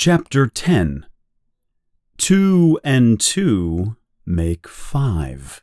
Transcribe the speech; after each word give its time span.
Chapter 0.00 0.46
10 0.46 1.06
Two 2.18 2.78
and 2.84 3.18
two 3.18 3.96
make 4.24 4.68
five. 4.68 5.60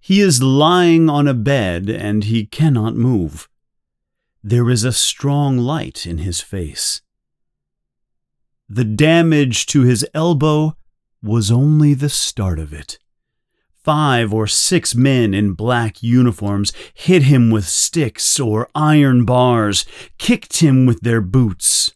He 0.00 0.20
is 0.20 0.42
lying 0.42 1.08
on 1.08 1.28
a 1.28 1.32
bed 1.32 1.88
and 1.88 2.24
he 2.24 2.44
cannot 2.44 2.96
move. 2.96 3.48
There 4.42 4.68
is 4.68 4.82
a 4.82 4.90
strong 4.90 5.58
light 5.58 6.08
in 6.08 6.18
his 6.18 6.40
face. 6.40 7.02
The 8.68 8.84
damage 8.84 9.66
to 9.66 9.82
his 9.82 10.04
elbow 10.12 10.76
was 11.22 11.52
only 11.52 11.94
the 11.94 12.08
start 12.08 12.58
of 12.58 12.72
it. 12.72 12.98
Five 13.84 14.34
or 14.34 14.48
six 14.48 14.92
men 14.92 15.34
in 15.34 15.52
black 15.52 16.02
uniforms 16.02 16.72
hit 16.94 17.22
him 17.22 17.48
with 17.48 17.68
sticks 17.68 18.40
or 18.40 18.68
iron 18.74 19.24
bars, 19.24 19.86
kicked 20.18 20.56
him 20.56 20.84
with 20.84 21.02
their 21.02 21.20
boots. 21.20 21.92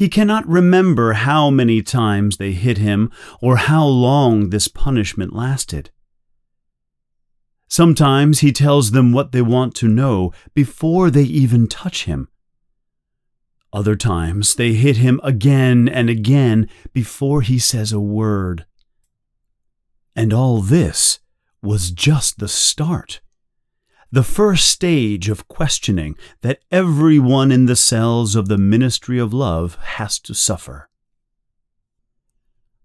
He 0.00 0.08
cannot 0.08 0.48
remember 0.48 1.12
how 1.12 1.50
many 1.50 1.82
times 1.82 2.38
they 2.38 2.52
hit 2.52 2.78
him 2.78 3.12
or 3.42 3.58
how 3.58 3.84
long 3.84 4.48
this 4.48 4.66
punishment 4.66 5.34
lasted. 5.34 5.90
Sometimes 7.68 8.38
he 8.38 8.50
tells 8.50 8.92
them 8.92 9.12
what 9.12 9.32
they 9.32 9.42
want 9.42 9.74
to 9.74 9.88
know 9.88 10.32
before 10.54 11.10
they 11.10 11.24
even 11.24 11.68
touch 11.68 12.06
him. 12.06 12.28
Other 13.74 13.94
times 13.94 14.54
they 14.54 14.72
hit 14.72 14.96
him 14.96 15.20
again 15.22 15.86
and 15.86 16.08
again 16.08 16.70
before 16.94 17.42
he 17.42 17.58
says 17.58 17.92
a 17.92 18.00
word. 18.00 18.64
And 20.16 20.32
all 20.32 20.62
this 20.62 21.18
was 21.60 21.90
just 21.90 22.38
the 22.38 22.48
start 22.48 23.20
the 24.12 24.22
first 24.22 24.68
stage 24.68 25.28
of 25.28 25.46
questioning 25.48 26.16
that 26.40 26.60
everyone 26.70 27.52
in 27.52 27.66
the 27.66 27.76
cells 27.76 28.34
of 28.34 28.48
the 28.48 28.58
ministry 28.58 29.18
of 29.18 29.32
love 29.32 29.76
has 29.76 30.18
to 30.18 30.34
suffer. 30.34 30.88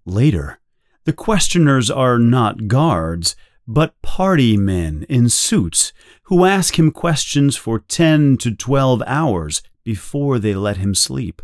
Later, 0.06 0.60
the 1.06 1.14
questioners 1.14 1.90
are 1.90 2.20
not 2.20 2.68
guards, 2.68 3.36
but 3.68 4.00
party 4.02 4.56
men 4.56 5.06
in 5.10 5.30
suits 5.30 5.94
who 6.24 6.46
ask 6.46 6.78
him 6.78 6.92
questions 6.92 7.56
for 7.56 7.80
10 7.80 8.38
to 8.38 8.52
12 8.54 9.02
hours 9.08 9.64
before 9.84 10.38
they 10.38 10.54
let 10.54 10.78
him 10.78 10.94
sleep. 10.94 11.42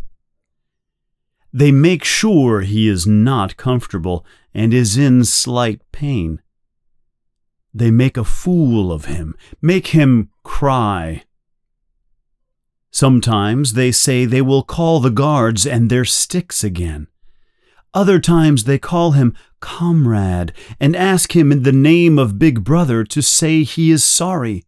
They 1.54 1.72
make 1.72 2.04
sure 2.04 2.62
he 2.62 2.88
is 2.88 3.06
not 3.06 3.58
comfortable 3.58 4.26
and 4.54 4.74
is 4.74 4.98
in 4.98 5.26
slight 5.26 5.82
pain. 5.92 6.42
They 7.74 7.92
make 7.92 8.18
a 8.18 8.24
fool 8.24 8.92
of 8.92 9.06
him, 9.06 9.36
make 9.62 9.88
him 9.88 10.30
cry. 10.44 11.24
Sometimes 12.92 13.74
they 13.74 13.92
say 13.92 14.26
they 14.26 14.42
will 14.42 14.64
call 14.64 15.00
the 15.00 15.10
guards 15.10 15.66
and 15.66 15.90
their 15.90 16.04
sticks 16.04 16.64
again. 16.64 17.08
Other 17.94 18.20
times 18.20 18.66
they 18.66 18.78
call 18.78 19.12
him 19.12 19.36
comrade 19.62 20.54
and 20.80 20.96
ask 20.96 21.36
him 21.36 21.52
in 21.52 21.64
the 21.64 21.72
name 21.72 22.20
of 22.20 22.40
Big 22.40 22.64
Brother 22.64 23.04
to 23.06 23.22
say 23.22 23.64
he 23.64 23.92
is 23.92 24.04
sorry. 24.04 24.66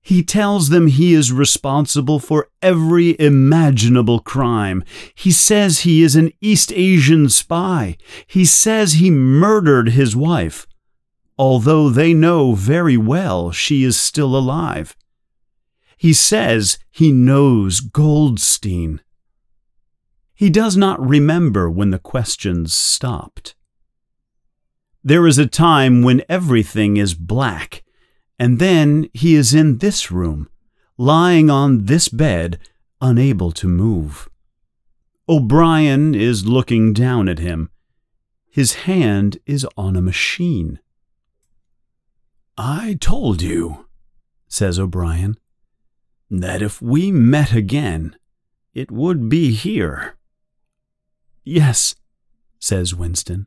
He 0.00 0.22
tells 0.22 0.70
them 0.70 0.86
he 0.86 1.12
is 1.12 1.32
responsible 1.32 2.18
for 2.18 2.48
every 2.62 3.18
imaginable 3.20 4.20
crime. 4.20 4.82
He 5.14 5.30
says 5.30 5.80
he 5.80 6.02
is 6.02 6.16
an 6.16 6.32
East 6.40 6.72
Asian 6.74 7.28
spy. 7.28 7.98
He 8.26 8.46
says 8.46 8.94
he 8.94 9.10
murdered 9.10 9.90
his 9.90 10.16
wife 10.16 10.66
although 11.38 11.88
they 11.88 12.12
know 12.12 12.54
very 12.54 12.96
well 12.96 13.50
she 13.50 13.84
is 13.84 13.98
still 13.98 14.36
alive. 14.36 14.96
He 15.96 16.12
says 16.12 16.78
he 16.90 17.12
knows 17.12 17.80
Goldstein. 17.80 19.00
He 20.34 20.50
does 20.50 20.76
not 20.76 21.04
remember 21.04 21.68
when 21.68 21.90
the 21.90 21.98
questions 21.98 22.72
stopped. 22.74 23.54
There 25.02 25.26
is 25.26 25.38
a 25.38 25.46
time 25.46 26.02
when 26.02 26.22
everything 26.28 26.96
is 26.96 27.14
black, 27.14 27.82
and 28.38 28.58
then 28.58 29.08
he 29.12 29.34
is 29.34 29.54
in 29.54 29.78
this 29.78 30.10
room, 30.10 30.48
lying 30.96 31.50
on 31.50 31.86
this 31.86 32.08
bed, 32.08 32.58
unable 33.00 33.52
to 33.52 33.66
move. 33.66 34.28
O'Brien 35.28 36.14
is 36.14 36.46
looking 36.46 36.92
down 36.92 37.28
at 37.28 37.38
him. 37.38 37.70
His 38.50 38.74
hand 38.86 39.38
is 39.46 39.66
on 39.76 39.96
a 39.96 40.00
machine. 40.02 40.78
I 42.60 42.98
told 43.00 43.40
you, 43.40 43.86
says 44.48 44.80
O'Brien, 44.80 45.36
that 46.28 46.60
if 46.60 46.82
we 46.82 47.12
met 47.12 47.52
again, 47.52 48.16
it 48.74 48.90
would 48.90 49.28
be 49.28 49.52
here. 49.52 50.16
Yes, 51.44 51.94
says 52.58 52.96
Winston. 52.96 53.46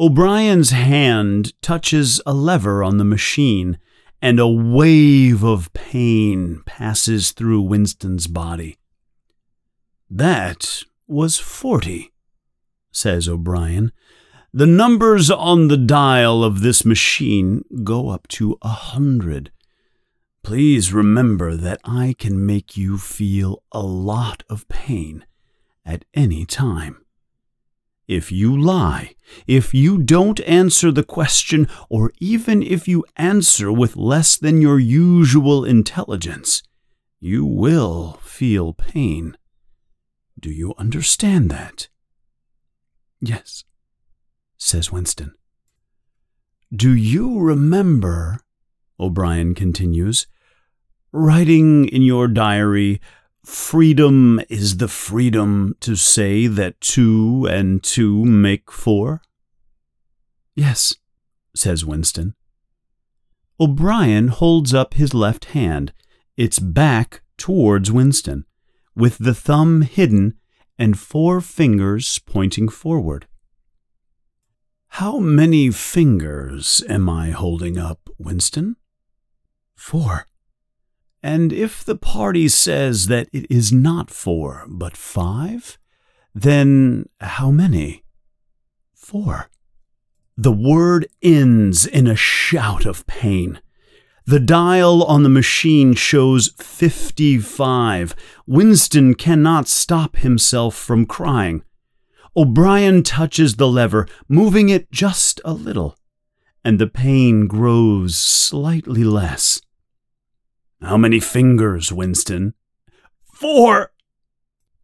O'Brien's 0.00 0.70
hand 0.70 1.52
touches 1.60 2.22
a 2.24 2.32
lever 2.32 2.82
on 2.82 2.96
the 2.96 3.04
machine, 3.04 3.78
and 4.22 4.40
a 4.40 4.48
wave 4.48 5.44
of 5.44 5.70
pain 5.74 6.62
passes 6.64 7.32
through 7.32 7.60
Winston's 7.60 8.28
body. 8.28 8.78
That 10.08 10.84
was 11.06 11.38
forty, 11.38 12.12
says 12.90 13.28
O'Brien, 13.28 13.92
the 14.54 14.66
numbers 14.66 15.30
on 15.30 15.68
the 15.68 15.78
dial 15.78 16.44
of 16.44 16.60
this 16.60 16.84
machine 16.84 17.64
go 17.82 18.10
up 18.10 18.28
to 18.28 18.58
a 18.60 18.68
hundred. 18.68 19.50
Please 20.42 20.92
remember 20.92 21.56
that 21.56 21.80
I 21.84 22.14
can 22.18 22.44
make 22.44 22.76
you 22.76 22.98
feel 22.98 23.62
a 23.72 23.80
lot 23.80 24.42
of 24.50 24.68
pain 24.68 25.24
at 25.86 26.04
any 26.12 26.44
time. 26.44 26.98
If 28.06 28.30
you 28.30 28.54
lie, 28.60 29.14
if 29.46 29.72
you 29.72 29.96
don't 29.96 30.40
answer 30.40 30.92
the 30.92 31.04
question, 31.04 31.66
or 31.88 32.12
even 32.18 32.62
if 32.62 32.86
you 32.86 33.06
answer 33.16 33.72
with 33.72 33.96
less 33.96 34.36
than 34.36 34.60
your 34.60 34.78
usual 34.78 35.64
intelligence, 35.64 36.62
you 37.20 37.46
will 37.46 38.18
feel 38.22 38.74
pain. 38.74 39.38
Do 40.38 40.50
you 40.50 40.74
understand 40.76 41.50
that? 41.50 41.88
Yes 43.18 43.64
says 44.62 44.92
Winston. 44.92 45.34
Do 46.74 46.94
you 46.94 47.38
remember, 47.40 48.40
O'Brien 48.98 49.54
continues, 49.54 50.26
writing 51.10 51.86
in 51.86 52.02
your 52.02 52.28
diary, 52.28 53.00
freedom 53.44 54.40
is 54.48 54.76
the 54.76 54.88
freedom 54.88 55.74
to 55.80 55.96
say 55.96 56.46
that 56.46 56.80
two 56.80 57.46
and 57.50 57.82
two 57.82 58.24
make 58.24 58.70
four? 58.70 59.20
Yes, 60.54 60.94
says 61.54 61.84
Winston. 61.84 62.34
O'Brien 63.58 64.28
holds 64.28 64.72
up 64.72 64.94
his 64.94 65.12
left 65.12 65.46
hand, 65.46 65.92
its 66.36 66.58
back 66.58 67.22
towards 67.36 67.90
Winston, 67.90 68.44
with 68.94 69.18
the 69.18 69.34
thumb 69.34 69.82
hidden 69.82 70.34
and 70.78 70.98
four 70.98 71.40
fingers 71.40 72.20
pointing 72.20 72.68
forward. 72.68 73.26
How 74.96 75.20
many 75.20 75.70
fingers 75.70 76.84
am 76.86 77.08
I 77.08 77.30
holding 77.30 77.78
up, 77.78 78.10
Winston? 78.18 78.76
Four. 79.74 80.26
And 81.22 81.50
if 81.50 81.82
the 81.82 81.96
party 81.96 82.46
says 82.46 83.06
that 83.06 83.30
it 83.32 83.50
is 83.50 83.72
not 83.72 84.10
four, 84.10 84.66
but 84.68 84.94
five, 84.94 85.78
then 86.34 87.08
how 87.22 87.50
many? 87.50 88.04
Four. 88.94 89.48
The 90.36 90.52
word 90.52 91.06
ends 91.22 91.86
in 91.86 92.06
a 92.06 92.14
shout 92.14 92.84
of 92.84 93.06
pain. 93.06 93.62
The 94.26 94.40
dial 94.40 95.04
on 95.04 95.22
the 95.22 95.30
machine 95.30 95.94
shows 95.94 96.52
55. 96.58 98.14
Winston 98.46 99.14
cannot 99.14 99.68
stop 99.68 100.16
himself 100.16 100.74
from 100.74 101.06
crying. 101.06 101.64
O'Brien 102.36 103.02
touches 103.02 103.56
the 103.56 103.68
lever, 103.68 104.08
moving 104.28 104.70
it 104.70 104.90
just 104.90 105.40
a 105.44 105.52
little, 105.52 105.98
and 106.64 106.78
the 106.78 106.86
pain 106.86 107.46
grows 107.46 108.16
slightly 108.16 109.04
less. 109.04 109.60
How 110.80 110.96
many 110.96 111.20
fingers, 111.20 111.92
Winston? 111.92 112.54
Four! 113.32 113.92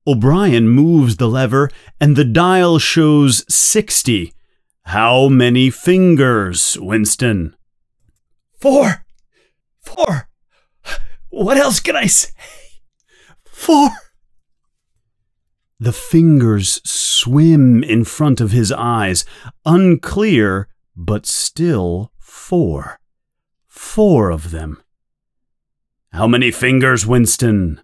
O'Brien 0.06 0.69
moves 0.69 1.17
the 1.17 1.29
lever, 1.29 1.71
and 2.00 2.17
the 2.17 2.25
dial 2.25 2.79
shows 2.79 3.45
sixty. 3.53 4.33
How 4.83 5.29
many 5.29 5.71
fingers, 5.71 6.79
Winston? 6.81 7.56
Four! 8.61 9.05
Four! 9.81 10.29
What 11.31 11.56
else 11.56 11.81
can 11.81 11.97
I 11.97 12.06
say? 12.06 12.31
Four! 13.44 13.91
The 15.81 15.93
fingers 15.93 16.81
swim 16.85 17.85
in 17.85 18.05
front 18.05 18.41
of 18.41 18.51
his 18.51 18.73
eyes, 18.73 19.25
unclear, 19.65 20.69
but 20.97 21.25
still 21.25 22.11
four. 22.19 22.99
Four 23.69 24.31
of 24.31 24.51
them. 24.51 24.83
How 26.11 26.27
many 26.27 26.51
fingers, 26.51 27.07
Winston? 27.07 27.81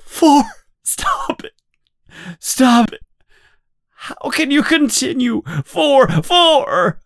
Four! 0.00 0.42
Stop 0.82 1.44
it! 1.44 1.52
Stop 2.40 2.92
it! 2.92 3.02
How 3.94 4.30
can 4.30 4.50
you 4.50 4.64
continue? 4.64 5.42
Four! 5.64 6.08
Four! 6.22 7.00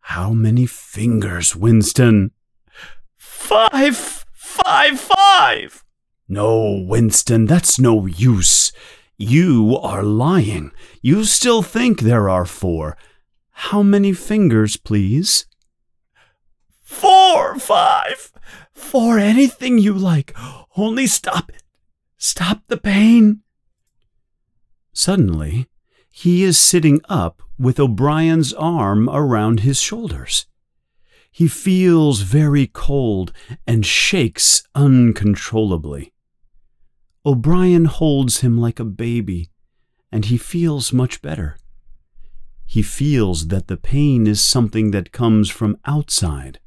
How 0.00 0.32
many 0.32 0.66
fingers, 0.66 1.56
Winston? 1.56 2.32
Five! 3.16 4.26
Five! 4.34 5.00
Five! 5.00 5.84
No, 6.28 6.84
Winston, 6.86 7.46
that's 7.46 7.78
no 7.78 8.04
use. 8.04 8.72
You 9.16 9.78
are 9.82 10.02
lying. 10.02 10.72
You 11.00 11.24
still 11.24 11.62
think 11.62 12.00
there 12.00 12.28
are 12.28 12.44
four. 12.44 12.96
How 13.50 13.82
many 13.82 14.12
fingers, 14.12 14.76
please? 14.76 15.46
Four! 16.82 17.58
Five! 17.58 18.32
Four! 18.72 19.18
Anything 19.18 19.78
you 19.78 19.94
like. 19.94 20.36
Only 20.76 21.06
stop 21.06 21.50
it. 21.50 21.62
Stop 22.16 22.62
the 22.68 22.76
pain. 22.76 23.42
Suddenly, 24.92 25.68
he 26.10 26.42
is 26.42 26.58
sitting 26.58 27.00
up 27.08 27.42
with 27.58 27.80
O'Brien's 27.80 28.52
arm 28.52 29.08
around 29.08 29.60
his 29.60 29.80
shoulders. 29.80 30.46
He 31.30 31.48
feels 31.48 32.20
very 32.20 32.66
cold 32.66 33.32
and 33.66 33.86
shakes 33.86 34.62
uncontrollably. 34.74 36.11
O'Brien 37.24 37.84
holds 37.84 38.40
him 38.40 38.58
like 38.58 38.80
a 38.80 38.84
baby, 38.84 39.50
and 40.10 40.24
he 40.24 40.36
feels 40.36 40.92
much 40.92 41.22
better. 41.22 41.56
He 42.66 42.82
feels 42.82 43.48
that 43.48 43.68
the 43.68 43.76
pain 43.76 44.26
is 44.26 44.40
something 44.40 44.90
that 44.90 45.12
comes 45.12 45.48
from 45.48 45.78
outside, 45.84 46.58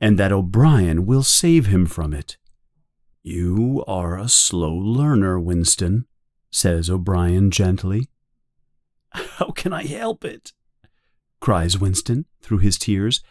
and 0.00 0.18
that 0.18 0.32
O'Brien 0.32 1.04
will 1.04 1.22
save 1.22 1.66
him 1.66 1.86
from 1.86 2.14
it. 2.14 2.36
You 3.22 3.84
are 3.86 4.18
a 4.18 4.28
slow 4.28 4.74
learner, 4.74 5.38
Winston, 5.38 6.06
says 6.50 6.88
O'Brien 6.88 7.50
gently. 7.50 8.08
How 9.10 9.50
can 9.50 9.72
I 9.72 9.84
help 9.84 10.24
it? 10.24 10.52
cries 11.40 11.78
Winston 11.78 12.24
through 12.40 12.58
his 12.58 12.78
tears. 12.78 13.22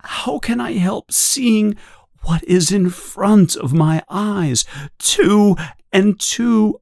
How 0.00 0.38
can 0.38 0.60
I 0.60 0.72
help 0.72 1.10
seeing 1.10 1.76
what 2.24 2.44
is 2.44 2.70
in 2.70 2.90
front 2.90 3.56
of 3.56 3.72
my 3.72 4.02
eyes? 4.08 4.64
Two 4.98 5.56
and 5.92 6.18
two 6.18 6.80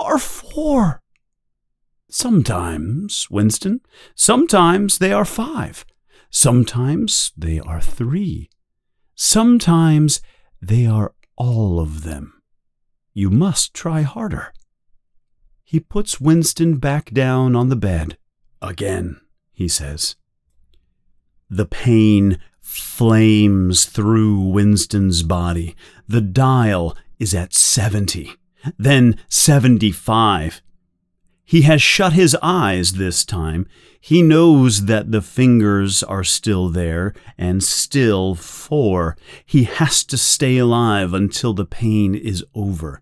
are 0.00 0.18
four. 0.18 1.02
Sometimes, 2.08 3.28
Winston, 3.30 3.80
sometimes 4.14 4.98
they 4.98 5.12
are 5.12 5.24
five. 5.24 5.84
Sometimes 6.30 7.32
they 7.36 7.58
are 7.58 7.80
three. 7.80 8.48
Sometimes 9.14 10.20
they 10.60 10.86
are 10.86 11.14
all 11.36 11.80
of 11.80 12.02
them. 12.02 12.42
You 13.12 13.30
must 13.30 13.74
try 13.74 14.02
harder. 14.02 14.52
He 15.64 15.80
puts 15.80 16.20
Winston 16.20 16.76
back 16.76 17.10
down 17.10 17.56
on 17.56 17.70
the 17.70 17.76
bed. 17.76 18.18
Again, 18.62 19.20
he 19.52 19.68
says. 19.68 20.16
The 21.50 21.66
pain 21.66 22.38
flames 22.66 23.84
through 23.84 24.40
Winston's 24.40 25.22
body. 25.22 25.76
The 26.08 26.20
dial 26.20 26.96
is 27.18 27.32
at 27.32 27.54
70, 27.54 28.32
then 28.76 29.20
75. 29.28 30.62
He 31.44 31.62
has 31.62 31.80
shut 31.80 32.12
his 32.12 32.36
eyes 32.42 32.94
this 32.94 33.24
time. 33.24 33.68
He 34.00 34.20
knows 34.20 34.86
that 34.86 35.12
the 35.12 35.22
fingers 35.22 36.02
are 36.02 36.24
still 36.24 36.68
there 36.68 37.14
and 37.38 37.62
still 37.62 38.34
four. 38.34 39.16
He 39.44 39.62
has 39.62 40.02
to 40.04 40.16
stay 40.16 40.58
alive 40.58 41.14
until 41.14 41.54
the 41.54 41.64
pain 41.64 42.16
is 42.16 42.44
over. 42.52 43.00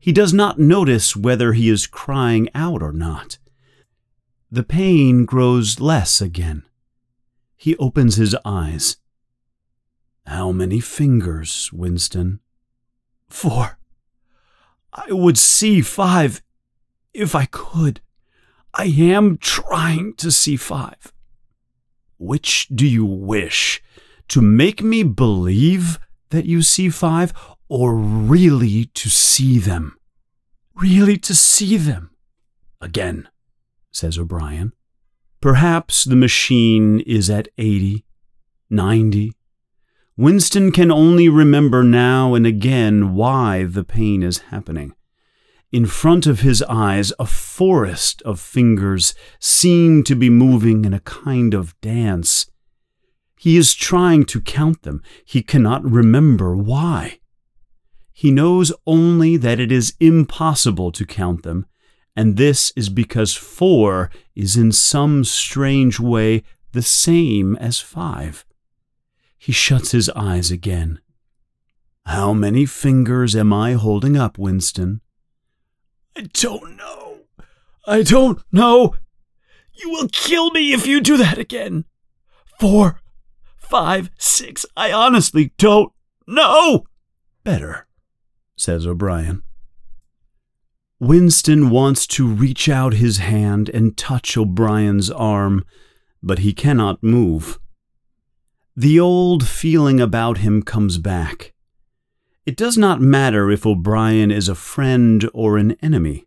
He 0.00 0.10
does 0.10 0.34
not 0.34 0.58
notice 0.58 1.14
whether 1.14 1.52
he 1.52 1.68
is 1.68 1.86
crying 1.86 2.48
out 2.52 2.82
or 2.82 2.92
not. 2.92 3.38
The 4.50 4.64
pain 4.64 5.24
grows 5.24 5.78
less 5.78 6.20
again. 6.20 6.64
He 7.58 7.76
opens 7.76 8.14
his 8.16 8.36
eyes. 8.44 8.96
How 10.24 10.52
many 10.52 10.78
fingers, 10.78 11.70
Winston? 11.72 12.38
Four. 13.28 13.78
I 14.92 15.12
would 15.12 15.36
see 15.36 15.82
five 15.82 16.40
if 17.12 17.34
I 17.34 17.46
could. 17.46 18.00
I 18.72 18.84
am 18.84 19.38
trying 19.38 20.14
to 20.14 20.30
see 20.30 20.56
five. 20.56 21.12
Which 22.16 22.68
do 22.68 22.86
you 22.86 23.04
wish? 23.04 23.82
To 24.28 24.40
make 24.40 24.80
me 24.80 25.02
believe 25.02 25.98
that 26.30 26.44
you 26.44 26.62
see 26.62 26.90
five, 26.90 27.32
or 27.68 27.96
really 27.96 28.84
to 28.84 29.10
see 29.10 29.58
them? 29.58 29.96
Really 30.74 31.16
to 31.18 31.34
see 31.34 31.76
them. 31.76 32.10
Again, 32.80 33.28
says 33.90 34.16
O'Brien. 34.16 34.74
Perhaps 35.40 36.04
the 36.04 36.16
machine 36.16 36.98
is 37.00 37.30
at 37.30 37.48
80, 37.58 38.04
90. 38.70 39.32
Winston 40.16 40.72
can 40.72 40.90
only 40.90 41.28
remember 41.28 41.84
now 41.84 42.34
and 42.34 42.44
again 42.44 43.14
why 43.14 43.62
the 43.62 43.84
pain 43.84 44.24
is 44.24 44.38
happening. 44.50 44.94
In 45.70 45.86
front 45.86 46.26
of 46.26 46.40
his 46.40 46.60
eyes, 46.62 47.12
a 47.20 47.26
forest 47.26 48.20
of 48.22 48.40
fingers 48.40 49.14
seem 49.38 50.02
to 50.04 50.16
be 50.16 50.28
moving 50.28 50.84
in 50.84 50.92
a 50.92 51.00
kind 51.00 51.54
of 51.54 51.80
dance. 51.80 52.50
He 53.38 53.56
is 53.56 53.74
trying 53.74 54.24
to 54.26 54.40
count 54.40 54.82
them. 54.82 55.02
He 55.24 55.42
cannot 55.42 55.84
remember 55.84 56.56
why. 56.56 57.20
He 58.12 58.32
knows 58.32 58.72
only 58.88 59.36
that 59.36 59.60
it 59.60 59.70
is 59.70 59.94
impossible 60.00 60.90
to 60.90 61.06
count 61.06 61.44
them, 61.44 61.66
and 62.18 62.36
this 62.36 62.72
is 62.74 62.88
because 62.88 63.36
four 63.36 64.10
is 64.34 64.56
in 64.56 64.72
some 64.72 65.22
strange 65.22 66.00
way 66.00 66.42
the 66.72 66.82
same 66.82 67.54
as 67.58 67.78
five. 67.78 68.44
He 69.38 69.52
shuts 69.52 69.92
his 69.92 70.10
eyes 70.10 70.50
again. 70.50 70.98
How 72.06 72.32
many 72.32 72.66
fingers 72.66 73.36
am 73.36 73.52
I 73.52 73.74
holding 73.74 74.16
up, 74.16 74.36
Winston? 74.36 75.00
I 76.16 76.22
don't 76.32 76.76
know. 76.76 77.20
I 77.86 78.02
don't 78.02 78.42
know. 78.50 78.96
You 79.74 79.90
will 79.90 80.08
kill 80.10 80.50
me 80.50 80.72
if 80.72 80.88
you 80.88 81.00
do 81.00 81.16
that 81.18 81.38
again. 81.38 81.84
Four, 82.58 83.00
five, 83.56 84.10
six. 84.18 84.66
I 84.76 84.90
honestly 84.90 85.52
don't 85.56 85.92
know. 86.26 86.82
Better, 87.44 87.86
says 88.56 88.88
O'Brien. 88.88 89.44
Winston 91.00 91.70
wants 91.70 92.08
to 92.08 92.26
reach 92.26 92.68
out 92.68 92.94
his 92.94 93.18
hand 93.18 93.68
and 93.68 93.96
touch 93.96 94.36
O'Brien's 94.36 95.10
arm, 95.10 95.64
but 96.22 96.40
he 96.40 96.52
cannot 96.52 97.02
move. 97.04 97.60
The 98.76 98.98
old 98.98 99.46
feeling 99.46 100.00
about 100.00 100.38
him 100.38 100.62
comes 100.62 100.98
back. 100.98 101.54
It 102.44 102.56
does 102.56 102.76
not 102.76 103.00
matter 103.00 103.50
if 103.50 103.64
O'Brien 103.64 104.32
is 104.32 104.48
a 104.48 104.54
friend 104.56 105.28
or 105.32 105.56
an 105.56 105.72
enemy. 105.82 106.26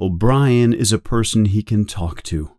O'Brien 0.00 0.72
is 0.72 0.92
a 0.92 0.98
person 0.98 1.44
he 1.44 1.62
can 1.62 1.84
talk 1.84 2.22
to. 2.24 2.52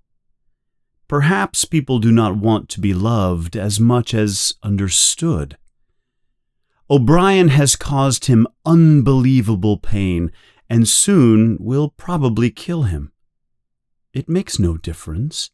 Perhaps 1.09 1.65
people 1.65 1.99
do 1.99 2.11
not 2.11 2.37
want 2.37 2.69
to 2.69 2.79
be 2.79 2.93
loved 2.93 3.57
as 3.57 3.81
much 3.81 4.13
as 4.13 4.53
understood. 4.63 5.57
O'Brien 6.89 7.49
has 7.49 7.75
caused 7.75 8.25
him 8.25 8.47
unbelievable 8.65 9.77
pain 9.77 10.31
and 10.71 10.87
soon 10.87 11.57
will 11.59 11.89
probably 11.89 12.49
kill 12.49 12.83
him. 12.83 13.11
It 14.13 14.29
makes 14.29 14.57
no 14.57 14.77
difference. 14.77 15.51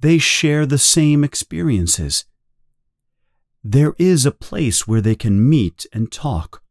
They 0.00 0.18
share 0.18 0.66
the 0.66 0.76
same 0.76 1.22
experiences. 1.22 2.24
There 3.62 3.94
is 3.96 4.26
a 4.26 4.32
place 4.32 4.88
where 4.88 5.00
they 5.00 5.14
can 5.14 5.48
meet 5.48 5.86
and 5.92 6.10
talk. 6.10 6.64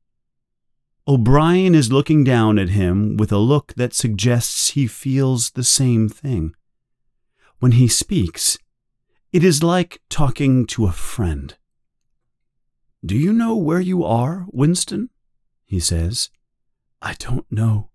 O'Brien 1.08 1.74
is 1.74 1.89
looking 1.89 2.25
down 2.25 2.60
at 2.60 2.67
him 2.67 3.15
with 3.15 3.32
a 3.32 3.38
look 3.38 3.74
that 3.75 3.93
suggests 3.93 4.72
he 4.72 4.86
feels 4.86 5.51
the 5.51 5.63
same 5.63 6.10
thing. 6.10 6.53
When 7.60 7.72
he 7.72 7.88
speaks, 7.88 8.58
it 9.32 9.41
is 9.41 9.63
like 9.63 10.01
talking 10.10 10.67
to 10.67 10.86
a 10.86 10.91
friend. 10.91 11.55
Do 13.05 13.15
you 13.15 13.32
know 13.32 13.55
where 13.55 13.79
you 13.79 14.03
are, 14.03 14.48
Winston? 14.51 15.12
he 15.63 15.79
says. 15.79 16.29
I 17.06 17.16
don't 17.20 17.46
know. 17.52 17.90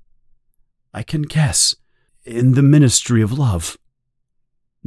I 0.93 1.03
can 1.03 1.23
guess. 1.23 1.75
In 2.25 2.53
the 2.53 2.63
ministry 2.63 3.23
of 3.23 3.33
love. 3.33 3.79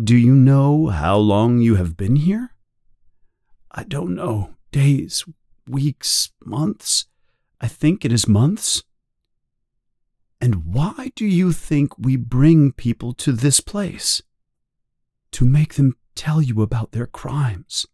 Do 0.02 0.16
you 0.16 0.36
know 0.36 0.88
how 0.88 1.18
long 1.18 1.58
you 1.58 1.76
have 1.76 1.98
been 1.98 2.18
here? 2.18 2.52
I 3.72 3.84
don't 3.84 4.14
know. 4.14 4.52
Days, 4.72 5.26
weeks, 5.68 6.30
months. 6.46 7.08
I 7.60 7.68
think 7.68 8.06
it 8.06 8.14
is 8.14 8.28
months. 8.28 8.84
And 10.40 10.66
why 10.66 11.12
do 11.16 11.26
you 11.26 11.52
think 11.52 11.98
we 11.98 12.16
bring 12.16 12.74
people 12.74 13.14
to 13.14 13.32
this 13.32 13.60
place? 13.60 14.22
To 15.32 15.46
make 15.46 15.74
them 15.74 15.96
tell 16.14 16.44
you 16.44 16.62
about 16.62 16.92
their 16.92 17.08
crimes. 17.08 17.88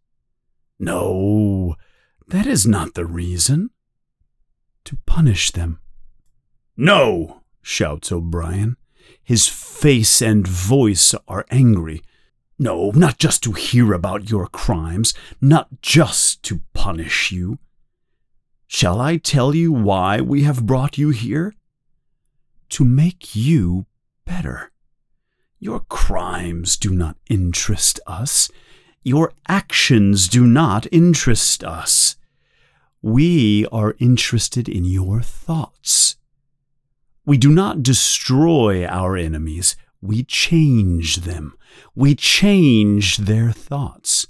No, 0.78 1.76
that 2.28 2.46
is 2.46 2.68
not 2.68 2.96
the 2.96 3.06
reason. 3.06 3.70
To 4.84 4.98
punish 5.06 5.52
them 5.52 5.80
No, 6.80 7.42
shouts 7.64 8.12
O'Brien. 8.12 8.78
His 9.24 9.48
face 9.48 10.22
and 10.22 10.48
voice 10.48 11.16
are 11.28 11.46
angry. 11.50 12.04
No, 12.60 12.92
not 12.92 13.18
just 13.18 13.42
to 13.44 13.52
hear 13.54 13.94
about 13.94 14.30
your 14.30 14.48
crimes, 14.48 15.16
not 15.42 15.82
just 15.82 16.44
to 16.44 16.62
punish 16.74 17.32
you. 17.32 17.58
Shall 18.68 19.02
I 19.02 19.18
tell 19.18 19.56
you 19.56 19.72
why 19.72 20.22
we 20.22 20.44
have 20.44 20.68
brought 20.68 21.00
you 21.00 21.10
here? 21.10 21.56
To 22.70 22.86
make 22.86 23.36
you 23.36 23.88
better. 24.26 24.72
Your 25.60 25.80
crimes 25.80 26.78
do 26.78 26.92
not 26.92 27.18
interest 27.28 28.00
us. 28.06 28.52
Your 29.04 29.34
actions 29.48 30.28
do 30.28 30.46
not 30.46 30.86
interest 30.92 31.64
us. 31.64 32.18
We 33.02 33.66
are 33.72 33.96
interested 34.00 34.70
in 34.70 34.86
your 34.86 35.22
thoughts. 35.22 36.18
We 37.28 37.38
do 37.38 37.52
not 37.52 37.84
destroy 37.84 38.86
our 38.86 39.18
enemies, 39.18 39.76
we 40.00 40.24
change 40.24 41.18
them. 41.18 41.58
We 41.94 42.16
change 42.16 43.18
their 43.18 43.52
thoughts. 43.52 44.28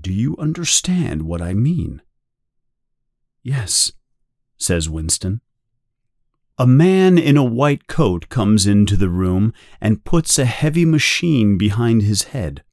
Do 0.00 0.12
you 0.12 0.36
understand 0.36 1.22
what 1.22 1.40
I 1.40 1.54
mean? 1.54 2.02
Yes, 3.44 3.92
says 4.56 4.90
Winston. 4.90 5.40
A 6.58 6.66
man 6.66 7.16
in 7.16 7.36
a 7.36 7.44
white 7.44 7.86
coat 7.86 8.28
comes 8.28 8.66
into 8.66 8.96
the 8.96 9.08
room 9.08 9.52
and 9.80 10.04
puts 10.04 10.36
a 10.36 10.46
heavy 10.46 10.84
machine 10.84 11.56
behind 11.56 12.02
his 12.02 12.24
head. 12.24 12.64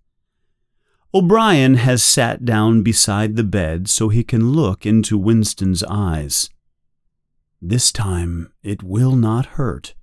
O'Brien 1.13 1.75
has 1.75 2.01
sat 2.01 2.43
down 2.43 2.81
beside 2.81 3.35
the 3.35 3.43
bed 3.43 3.87
so 3.87 4.09
he 4.09 4.23
can 4.23 4.53
look 4.53 4.83
into 4.83 5.15
Winston's 5.15 5.83
eyes. 5.83 6.49
This 7.61 7.91
time 7.91 8.51
it 8.63 8.81
will 8.81 9.15
not 9.15 9.45
hurt, 9.57 9.93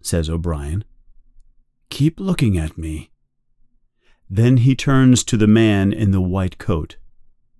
says 0.00 0.30
O'Brien. 0.30 0.82
Keep 1.90 2.18
looking 2.18 2.56
at 2.56 2.78
me. 2.78 3.10
Then 4.30 4.56
he 4.58 4.74
turns 4.74 5.22
to 5.24 5.36
the 5.36 5.46
man 5.46 5.92
in 5.92 6.10
the 6.10 6.22
white 6.22 6.56
coat. 6.56 6.96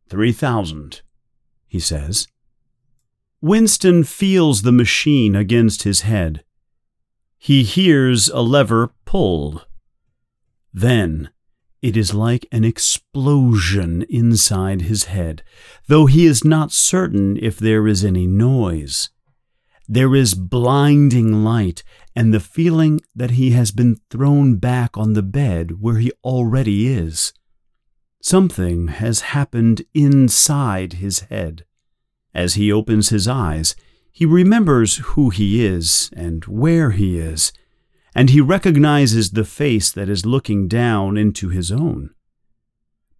Three 0.08 0.32
thousand, 0.32 1.02
he 1.68 1.78
says. 1.78 2.26
Winston 3.42 4.04
feels 4.04 4.62
the 4.62 4.72
machine 4.72 5.36
against 5.36 5.82
his 5.82 6.00
head. 6.00 6.42
He 7.36 7.62
hears 7.62 8.28
a 8.28 8.40
lever 8.40 8.94
pulled. 9.04 9.66
Then 10.72 11.28
it 11.82 11.96
is 11.96 12.14
like 12.14 12.46
an 12.50 12.64
explosion 12.64 14.06
inside 14.08 14.82
his 14.82 15.04
head, 15.04 15.42
though 15.88 16.06
he 16.06 16.24
is 16.24 16.42
not 16.42 16.72
certain 16.72 17.36
if 17.36 17.58
there 17.58 17.86
is 17.86 18.02
any 18.02 18.26
noise. 18.26 19.10
There 19.88 20.14
is 20.14 20.34
blinding 20.34 21.44
light 21.44 21.82
and 22.14 22.32
the 22.32 22.40
feeling 22.40 23.00
that 23.14 23.32
he 23.32 23.50
has 23.50 23.70
been 23.70 24.00
thrown 24.10 24.56
back 24.56 24.96
on 24.96 25.12
the 25.12 25.22
bed 25.22 25.80
where 25.80 25.98
he 25.98 26.12
already 26.24 26.88
is. 26.88 27.32
Something 28.20 28.88
has 28.88 29.20
happened 29.20 29.84
inside 29.94 30.94
his 30.94 31.20
head. 31.20 31.64
As 32.34 32.54
he 32.54 32.72
opens 32.72 33.10
his 33.10 33.28
eyes, 33.28 33.76
he 34.10 34.26
remembers 34.26 34.96
who 34.98 35.30
he 35.30 35.64
is 35.64 36.10
and 36.16 36.44
where 36.46 36.90
he 36.90 37.18
is 37.18 37.52
and 38.16 38.30
he 38.30 38.40
recognizes 38.40 39.32
the 39.32 39.44
face 39.44 39.92
that 39.92 40.08
is 40.08 40.24
looking 40.24 40.68
down 40.68 41.18
into 41.18 41.50
his 41.50 41.70
own. 41.70 42.08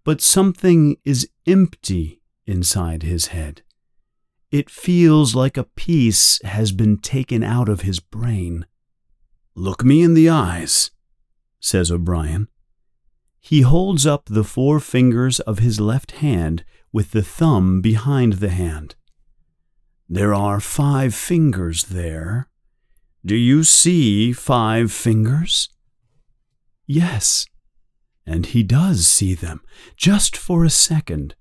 But 0.04 0.22
something 0.22 0.96
is 1.04 1.28
empty 1.46 2.22
inside 2.46 3.02
his 3.02 3.26
head. 3.26 3.62
It 4.50 4.70
feels 4.70 5.34
like 5.34 5.56
a 5.56 5.64
piece 5.64 6.40
has 6.44 6.72
been 6.72 6.98
taken 6.98 7.42
out 7.42 7.68
of 7.68 7.82
his 7.82 8.00
brain. 8.00 8.66
Look 9.54 9.84
me 9.84 10.02
in 10.02 10.14
the 10.14 10.28
eyes, 10.28 10.90
says 11.60 11.90
O'Brien. 11.90 12.48
He 13.40 13.62
holds 13.62 14.06
up 14.06 14.26
the 14.26 14.44
four 14.44 14.80
fingers 14.80 15.40
of 15.40 15.58
his 15.58 15.80
left 15.80 16.12
hand 16.12 16.64
with 16.92 17.12
the 17.12 17.22
thumb 17.22 17.80
behind 17.80 18.34
the 18.34 18.50
hand. 18.50 18.94
There 20.08 20.34
are 20.34 20.60
five 20.60 21.14
fingers 21.14 21.84
there, 21.84 22.48
do 23.26 23.34
you 23.34 23.64
see 23.64 24.32
five 24.32 24.92
fingers? 24.92 25.68
Yes, 26.86 27.44
and 28.24 28.46
he 28.46 28.62
does 28.62 29.08
see 29.08 29.34
them, 29.34 29.62
just 29.96 30.36
for 30.36 30.64
a 30.64 30.70
second. 30.70 31.34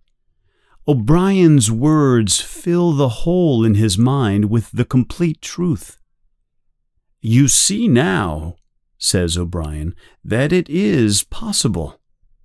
O'Brien's 0.88 1.72
words 1.72 2.40
fill 2.40 2.92
the 2.92 3.10
hole 3.10 3.66
in 3.66 3.74
his 3.74 3.98
mind 3.98 4.52
with 4.52 4.70
the 4.72 4.86
complete 4.86 5.42
truth. 5.42 5.98
You 7.22 7.48
see 7.48 7.88
now, 7.88 8.58
says 9.00 9.36
O'Brien, 9.36 9.96
that 10.24 10.54
it 10.54 10.70
is 10.70 11.24
possible. 11.24 12.00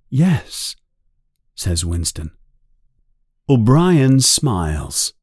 Yes, 0.09 0.75
says 1.53 1.85
Winston. 1.85 2.31
O'Brien 3.47 4.19
smiles. 4.19 5.13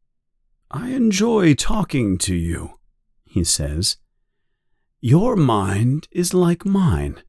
I 0.71 0.91
enjoy 0.91 1.55
talking 1.55 2.19
to 2.19 2.37
you, 2.37 2.79
he 3.25 3.43
says. 3.43 3.97
Your 5.01 5.35
mind 5.35 6.07
is 6.13 6.35
like 6.35 6.65
mine, 6.65 7.23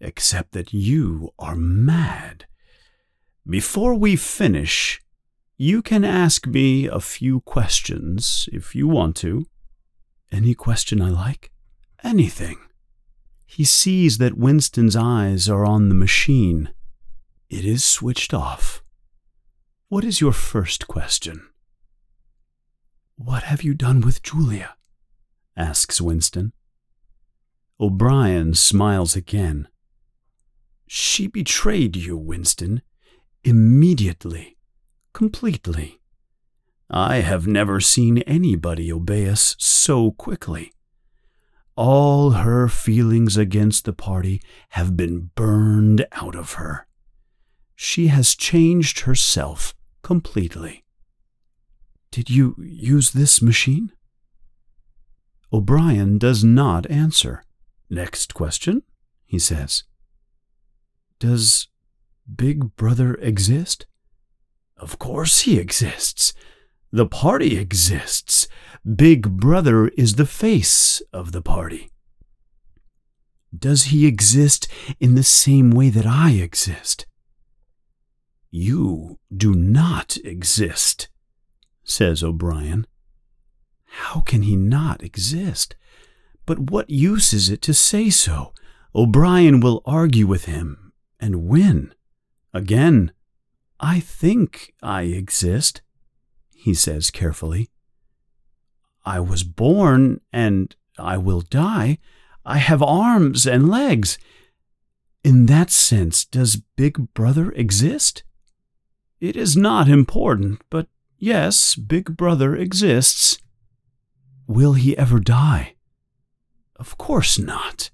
except 0.00 0.52
that 0.52 0.72
you 0.72 1.34
are 1.38 1.56
mad. 1.56 2.46
Before 3.48 3.94
we 3.94 4.14
finish, 4.14 5.00
you 5.56 5.82
can 5.82 6.04
ask 6.04 6.46
me 6.46 6.86
a 6.86 7.00
few 7.00 7.40
questions 7.40 8.48
if 8.52 8.74
you 8.74 8.86
want 8.86 9.16
to. 9.16 9.46
Any 10.30 10.54
question 10.54 11.02
I 11.02 11.10
like? 11.10 11.50
Anything. 12.04 12.58
He 13.44 13.64
sees 13.64 14.18
that 14.18 14.38
Winston's 14.38 14.96
eyes 14.96 15.48
are 15.48 15.66
on 15.66 15.88
the 15.88 15.94
machine. 15.94 16.70
It 17.50 17.64
is 17.64 17.84
switched 17.84 18.32
off. 18.32 18.82
What 19.88 20.04
is 20.04 20.20
your 20.20 20.32
first 20.32 20.86
question? 20.86 21.48
What 23.16 23.42
have 23.42 23.62
you 23.62 23.74
done 23.74 24.00
with 24.00 24.22
Julia? 24.22 24.76
asks 25.56 26.00
Winston. 26.00 26.52
O'Brien 27.78 28.54
smiles 28.54 29.16
again. 29.16 29.68
She 30.86 31.26
betrayed 31.26 31.96
you, 31.96 32.16
Winston, 32.16 32.82
immediately, 33.44 34.56
completely. 35.12 36.00
I 36.90 37.16
have 37.16 37.46
never 37.46 37.80
seen 37.80 38.18
anybody 38.18 38.92
obey 38.92 39.28
us 39.28 39.56
so 39.58 40.10
quickly. 40.12 40.72
All 41.74 42.32
her 42.32 42.68
feelings 42.68 43.36
against 43.36 43.86
the 43.86 43.94
party 43.94 44.42
have 44.70 44.96
been 44.96 45.30
burned 45.34 46.06
out 46.12 46.34
of 46.34 46.54
her. 46.54 46.86
She 47.74 48.08
has 48.08 48.34
changed 48.34 49.00
herself 49.00 49.74
completely. 50.02 50.84
Did 52.10 52.28
you 52.28 52.54
use 52.58 53.12
this 53.12 53.40
machine? 53.40 53.90
O'Brien 55.50 56.18
does 56.18 56.44
not 56.44 56.90
answer. 56.90 57.42
Next 57.88 58.34
question, 58.34 58.82
he 59.24 59.38
says. 59.38 59.84
Does 61.18 61.68
Big 62.34 62.76
Brother 62.76 63.14
exist? 63.14 63.86
Of 64.76 64.98
course 64.98 65.40
he 65.40 65.58
exists. 65.58 66.32
The 66.90 67.06
party 67.06 67.56
exists. 67.56 68.48
Big 68.96 69.30
Brother 69.38 69.88
is 69.88 70.16
the 70.16 70.26
face 70.26 71.00
of 71.12 71.32
the 71.32 71.42
party. 71.42 71.90
Does 73.56 73.84
he 73.84 74.06
exist 74.06 74.66
in 74.98 75.14
the 75.14 75.22
same 75.22 75.70
way 75.70 75.88
that 75.90 76.06
I 76.06 76.32
exist? 76.32 77.06
You 78.50 79.18
do 79.34 79.54
not 79.54 80.16
exist, 80.24 81.08
says 81.84 82.22
O'Brien. 82.22 82.86
How 83.86 84.20
can 84.20 84.42
he 84.42 84.56
not 84.56 85.02
exist? 85.02 85.76
But 86.44 86.70
what 86.70 86.90
use 86.90 87.32
is 87.32 87.48
it 87.50 87.62
to 87.62 87.74
say 87.74 88.10
so? 88.10 88.52
O'Brien 88.94 89.60
will 89.60 89.82
argue 89.86 90.26
with 90.26 90.46
him 90.46 90.92
and 91.20 91.44
win. 91.44 91.94
Again, 92.54 93.12
I 93.80 94.00
think 94.00 94.74
I 94.82 95.02
exist, 95.02 95.82
he 96.54 96.74
says 96.74 97.10
carefully. 97.10 97.70
I 99.04 99.20
was 99.20 99.42
born 99.42 100.20
and 100.32 100.74
I 100.98 101.16
will 101.16 101.40
die. 101.40 101.98
I 102.44 102.58
have 102.58 102.82
arms 102.82 103.46
and 103.46 103.68
legs. 103.68 104.18
In 105.24 105.46
that 105.46 105.70
sense, 105.70 106.24
does 106.24 106.56
Big 106.76 107.12
Brother 107.14 107.52
exist? 107.52 108.24
It 109.20 109.36
is 109.36 109.56
not 109.56 109.88
important, 109.88 110.62
but 110.68 110.88
yes, 111.18 111.76
Big 111.76 112.16
Brother 112.16 112.56
exists. 112.56 113.38
Will 114.46 114.74
he 114.74 114.98
ever 114.98 115.20
die? 115.20 115.74
Of 116.76 116.98
course 116.98 117.38
not. 117.38 117.90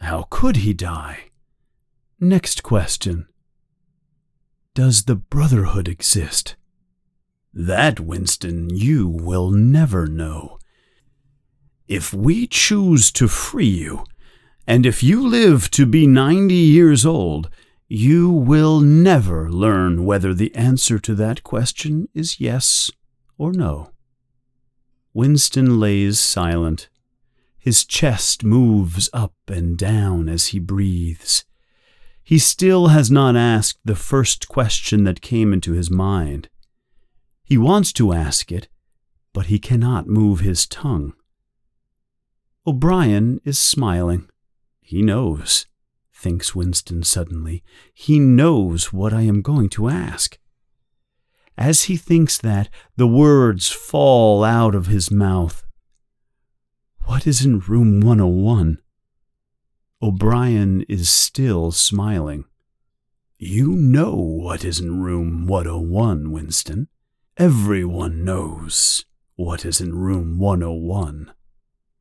How 0.00 0.26
could 0.30 0.58
he 0.58 0.72
die? 0.72 1.30
Next 2.20 2.62
question. 2.62 3.26
Does 4.74 5.04
the 5.04 5.16
Brotherhood 5.16 5.88
exist? 5.88 6.54
That, 7.52 7.98
Winston, 7.98 8.70
you 8.70 9.08
will 9.08 9.50
never 9.50 10.06
know. 10.06 10.58
If 11.88 12.14
we 12.14 12.46
choose 12.46 13.10
to 13.12 13.26
free 13.26 13.66
you, 13.66 14.04
and 14.68 14.86
if 14.86 15.02
you 15.02 15.26
live 15.26 15.70
to 15.72 15.86
be 15.86 16.06
ninety 16.06 16.54
years 16.54 17.04
old, 17.04 17.50
you 17.88 18.30
will 18.30 18.78
never 18.78 19.50
learn 19.50 20.04
whether 20.04 20.32
the 20.32 20.54
answer 20.54 21.00
to 21.00 21.16
that 21.16 21.42
question 21.42 22.08
is 22.14 22.38
yes 22.38 22.92
or 23.36 23.52
no. 23.52 23.90
Winston 25.12 25.80
lays 25.80 26.20
silent. 26.20 26.88
His 27.58 27.84
chest 27.84 28.44
moves 28.44 29.10
up 29.12 29.34
and 29.48 29.76
down 29.76 30.28
as 30.28 30.48
he 30.48 30.60
breathes. 30.60 31.44
He 32.30 32.38
still 32.38 32.86
has 32.86 33.10
not 33.10 33.34
asked 33.34 33.80
the 33.84 33.96
first 33.96 34.46
question 34.46 35.02
that 35.02 35.20
came 35.20 35.52
into 35.52 35.72
his 35.72 35.90
mind. 35.90 36.48
He 37.42 37.58
wants 37.58 37.92
to 37.94 38.12
ask 38.12 38.52
it, 38.52 38.68
but 39.32 39.46
he 39.46 39.58
cannot 39.58 40.06
move 40.06 40.38
his 40.38 40.64
tongue. 40.64 41.14
O'Brien 42.64 43.40
is 43.44 43.58
smiling. 43.58 44.30
He 44.80 45.02
knows, 45.02 45.66
thinks 46.14 46.54
Winston 46.54 47.02
suddenly. 47.02 47.64
He 47.92 48.20
knows 48.20 48.92
what 48.92 49.12
I 49.12 49.22
am 49.22 49.42
going 49.42 49.68
to 49.70 49.88
ask. 49.88 50.38
As 51.58 51.86
he 51.90 51.96
thinks 51.96 52.38
that, 52.38 52.68
the 52.94 53.08
words 53.08 53.70
fall 53.70 54.44
out 54.44 54.76
of 54.76 54.86
his 54.86 55.10
mouth. 55.10 55.64
What 57.06 57.26
is 57.26 57.44
in 57.44 57.58
room 57.58 57.98
101? 58.00 58.78
O'Brien 60.02 60.80
is 60.88 61.10
still 61.10 61.72
smiling. 61.72 62.46
You 63.36 63.72
know 63.72 64.14
what 64.14 64.64
is 64.64 64.80
in 64.80 65.02
room 65.02 65.46
101, 65.46 66.30
Winston. 66.32 66.88
Everyone 67.36 68.24
knows 68.24 69.04
what 69.36 69.66
is 69.66 69.78
in 69.78 69.94
room 69.94 70.38
101. 70.38 71.32